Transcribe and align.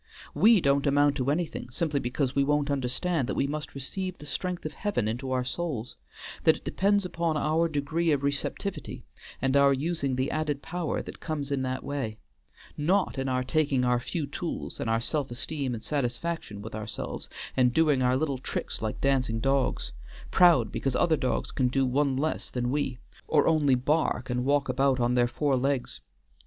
We 0.33 0.61
don't 0.61 0.87
amount 0.87 1.15
to 1.17 1.29
anything, 1.29 1.69
simply 1.69 1.99
because 1.99 2.33
we 2.33 2.43
won't 2.43 2.71
understand 2.71 3.29
that 3.29 3.35
we 3.35 3.45
must 3.45 3.75
receive 3.75 4.17
the 4.17 4.25
strength 4.25 4.65
of 4.65 4.73
Heaven 4.73 5.07
into 5.07 5.31
our 5.31 5.43
souls; 5.43 5.95
that 6.43 6.55
it 6.57 6.65
depends 6.65 7.05
upon 7.05 7.37
our 7.37 7.67
degree 7.67 8.11
of 8.11 8.23
receptivity, 8.23 9.05
and 9.43 9.55
our 9.55 9.71
using 9.71 10.15
the 10.15 10.31
added 10.31 10.63
power 10.63 11.03
that 11.03 11.19
comes 11.19 11.51
in 11.51 11.61
that 11.61 11.83
way; 11.83 12.17
not 12.75 13.19
in 13.19 13.29
our 13.29 13.43
taking 13.43 13.85
our 13.85 13.99
few 13.99 14.25
tools, 14.25 14.79
and 14.79 14.89
our 14.89 14.99
self 15.01 15.29
esteem 15.29 15.75
and 15.75 15.83
satisfaction 15.83 16.63
with 16.63 16.73
ourselves, 16.73 17.29
and 17.55 17.71
doing 17.71 18.01
our 18.01 18.17
little 18.17 18.39
tricks 18.39 18.81
like 18.81 19.01
dancing 19.01 19.39
dogs; 19.39 19.91
proud 20.31 20.71
because 20.71 20.93
the 20.93 20.99
other 20.99 21.15
dogs 21.15 21.51
can 21.51 21.67
do 21.67 21.85
one 21.85 22.17
less 22.17 22.49
than 22.49 22.71
we, 22.71 22.97
or 23.27 23.45
only 23.47 23.75
bark 23.75 24.31
and 24.31 24.45
walk 24.45 24.67
about 24.67 24.99
on 24.99 25.13
their 25.13 25.27
four 25.27 25.55
legs. 25.55 26.01